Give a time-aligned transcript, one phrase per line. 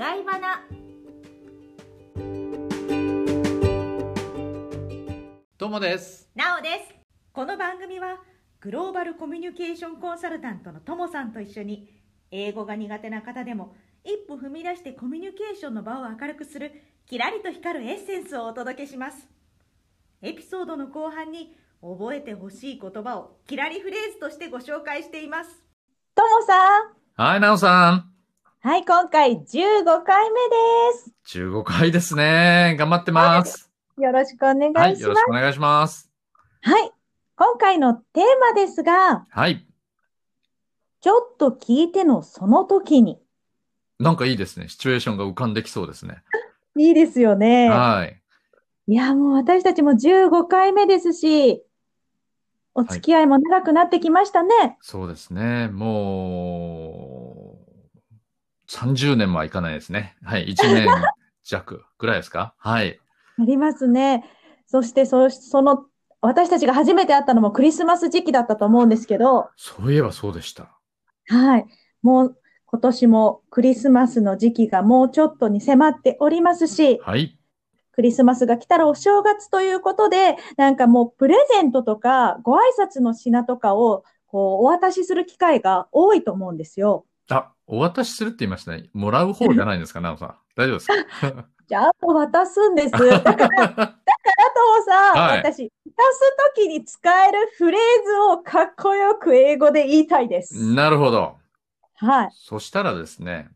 [0.00, 0.62] 外バナ
[5.58, 6.30] どうもです。
[6.34, 6.94] なおです
[7.34, 8.16] この番組は
[8.60, 11.86] グローバルコミュニケーションコンサルタントのともさんと一緒に
[12.30, 16.72] 英語が苦手な方でも一歩踏み出してコミュニケーションの場を明るくする
[17.04, 19.28] キラリと光るエッセンスをお届けします
[20.22, 25.50] エピソードの後半に覚えてほしい言葉をキラリフレーズとしてご紹介しています
[26.14, 27.22] ともさん。
[27.22, 28.09] はい、なおさん。
[28.62, 30.38] はい、今回15回目
[30.92, 31.38] です。
[31.38, 32.76] 15回ですね。
[32.78, 33.70] 頑張ってます。
[33.96, 35.02] よろしくお願はいい、します。
[35.04, 36.10] よろしくお願いします。
[36.60, 36.92] はい。
[37.36, 39.66] 今回のテーマですが、はい。
[41.00, 43.18] ちょっと聞いてのその時に。
[43.98, 44.68] なんかいいですね。
[44.68, 46.22] シチュエーションが浮かんできそうですね。
[46.76, 47.70] いいですよね。
[47.70, 48.20] はい。
[48.88, 51.62] いや、もう私たちも15回目ですし、
[52.74, 54.76] お付き合いも長くなってきましたね。
[54.82, 55.68] そうですね。
[55.68, 56.89] もう、
[58.70, 60.16] 30年はいかないですね。
[60.22, 60.46] はい。
[60.46, 60.88] 1年
[61.42, 62.54] 弱ぐらいですか？
[62.58, 63.00] はい。
[63.38, 64.24] ありますね。
[64.66, 65.86] そしてそ、その、
[66.20, 70.78] 私たちが初めて会ったのもクリスマス時期だったと思うんですけど、そういえばそうでした。
[71.28, 71.66] はい。
[72.02, 72.36] もう
[72.66, 77.36] 今年もクリスマスの時期がもうちょっとに迫っておりますし、はい。
[77.92, 87.04] クリスマスが来たらお正月ということで、なんかもうプレゼントとかご挨拶の品とかをこうお渡しする機会が多いと思うんですよ。
[87.70, 88.90] あ、お渡しするって言いましたね。
[88.92, 90.34] もらう方じゃないんですか、なおさん。
[90.56, 90.86] 大丈夫です
[91.32, 91.46] か？
[91.68, 92.90] じゃあ渡すんです。
[92.92, 100.74] だから、だからともさん、はい私、渡すときに使えるフレーズをかっこよく英語で言いたいです。
[100.74, 101.36] なるほど。
[101.96, 102.28] はい。
[102.32, 103.48] そしたらですね、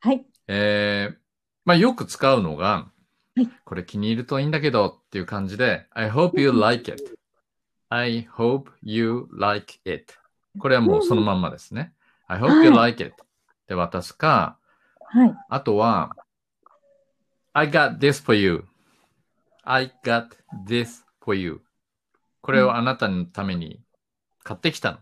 [0.00, 0.26] はい。
[0.46, 1.16] えー、
[1.64, 2.66] まあよく使うのが、
[3.36, 7.16] はいこれ気に入るといいんだけどっていう感じで、I hope you like it.
[7.88, 10.12] I hope you like it.
[10.58, 11.94] これはもうそのまんまですね。
[12.26, 13.14] I hope you は like it.
[13.68, 14.58] で渡すか、
[15.04, 15.34] はい。
[15.48, 16.10] あとは、
[17.52, 18.64] I got this for you.
[19.62, 20.28] I got
[20.66, 21.60] this for you.
[22.40, 23.80] これをあなたのために
[24.42, 24.98] 買ってきたの。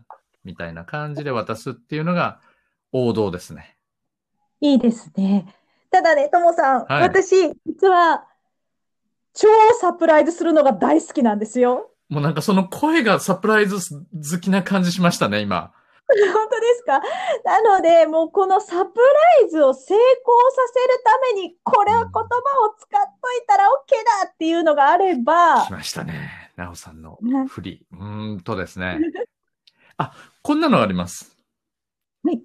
[0.47, 2.39] みたいな感じで渡すっていうのが
[2.93, 3.77] 王道ですね。
[4.61, 5.53] いいですね。
[5.91, 8.25] ただね、ともさん、はい私、実は、
[9.33, 9.47] 超
[9.79, 11.91] サプライズするのが大好きなんですよ。
[12.09, 15.73] もうなんかその声がサプライズ好きな感じしましたね、今。
[16.33, 17.01] 本当ですか？
[17.43, 18.99] なので、もうこのサプ
[19.41, 22.23] ライズを成功させるために、これを言葉を
[22.77, 26.51] 使っといたら OK だっていうのがあれば来、ましたね。
[26.55, 27.85] なおさんのはい振り。
[27.91, 28.99] うーんとですね。
[29.97, 31.35] あ、こんなのあります。
[32.23, 32.41] はい。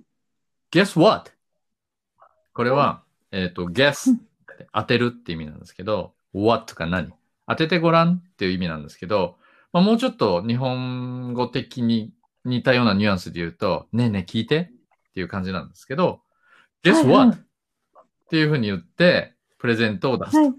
[0.73, 1.31] Guess what?
[2.55, 4.27] これは、えっ、と、guess うん
[4.73, 7.12] 当てるって意味なんですけど、what か何？
[7.49, 9.37] 当ててごらんっていう意味なんですけど、
[9.73, 12.12] まあ、もうちょっと日本語的に
[12.45, 14.71] 似たようなニュアンスで言うと、ねえねえ聞いて
[15.11, 16.21] っていう感じなんですけど、
[16.83, 17.37] guess what?
[17.37, 17.41] っ
[18.31, 20.39] ていうふうに言って、プレゼントを出すと。
[20.39, 20.53] はい。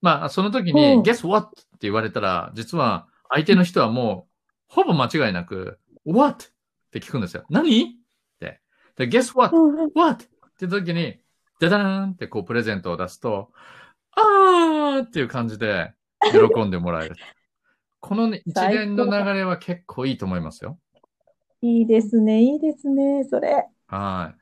[0.00, 1.48] まあ、その時うに、ん guess what?
[1.48, 6.46] って言われたら、実は相手の人はもう、ほぼ間違いなく、what?
[6.46, 6.48] っ
[6.90, 7.44] て聞くんですよ。
[7.50, 7.82] 何？
[7.82, 7.86] っ
[8.38, 8.60] て。
[8.96, 9.54] で、guess what?
[9.94, 10.24] what?
[10.24, 10.28] っ
[10.58, 11.18] て時に、
[11.60, 13.50] ダダーンってこうプレゼントを出すと、
[14.12, 15.92] あーっていう感じで
[16.30, 17.16] 喜んでもらえる。
[18.00, 20.78] このね、一連の流れは結構いいと思いますよ。
[21.64, 23.66] いいですね、いいですね、それ。
[23.86, 24.34] は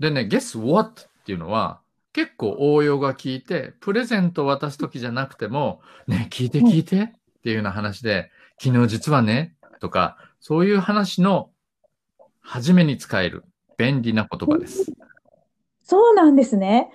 [0.00, 0.02] い。
[0.02, 1.02] でね、guess what?
[1.02, 1.80] っていうのは、
[2.14, 11.50] 結構応用が効いて、プレゼントを渡すときじゃなくても、ね、聞いて聞いてっていうような話で、昨日実はね、とか、そういう話の
[12.40, 13.44] 初めに使える
[13.76, 14.92] 便利な言葉です。
[15.82, 16.90] そうなんですね。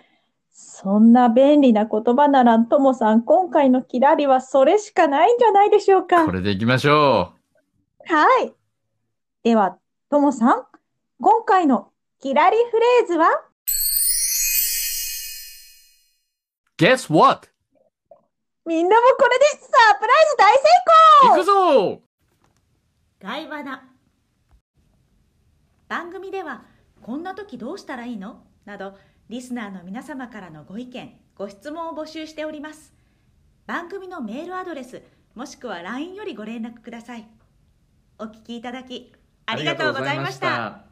[0.51, 6.25] そんな便利な言葉なら、ともさん、今回のキラリはそれしかないんじゃないでしょうか。
[6.25, 7.33] これでいきましょ
[8.05, 8.57] はい。
[9.47, 9.77] では、
[10.09, 10.65] ともさん、
[11.21, 13.29] 今回のキラリフレーズは？
[13.29, 13.31] う。
[16.77, 17.47] Guess what?
[18.65, 20.63] みんなもこれでサプライズ大成
[21.23, 22.01] 行功くぞ！
[23.21, 23.89] 外バナ。
[25.87, 26.65] 番組では
[27.01, 28.43] こんな時どうしたらいいの？
[28.65, 28.97] など
[29.29, 32.93] リスナーの皆様からのご意見ご質問を募集しております。
[33.65, 35.01] 番組のメールアドレス
[35.35, 37.25] もしくは LINE よりご連絡ください。
[38.19, 39.13] お聞きいただき
[39.47, 40.86] ありがとうございました。